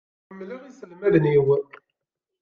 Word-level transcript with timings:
Ḥemmleɣ 0.27 0.61
iselmaden-iw. 0.65 1.47